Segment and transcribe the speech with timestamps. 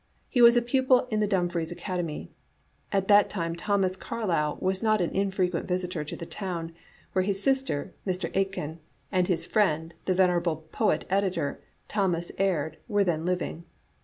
[0.29, 2.31] He was a pupil in the Dumfries Academy.
[2.91, 6.71] At that time Thomas Carlyle was a not infrequent visitor to the town,
[7.13, 8.35] where his sister, Mrs.
[8.35, 8.79] Aitken,
[9.11, 13.63] and his friend, the venerable poet editor, Thomas Aird, were then living.